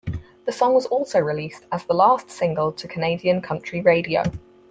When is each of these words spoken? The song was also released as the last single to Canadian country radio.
The 0.47 0.51
song 0.51 0.73
was 0.73 0.87
also 0.87 1.19
released 1.19 1.67
as 1.71 1.83
the 1.85 1.93
last 1.93 2.31
single 2.31 2.71
to 2.71 2.87
Canadian 2.87 3.39
country 3.39 3.81
radio. 3.81 4.23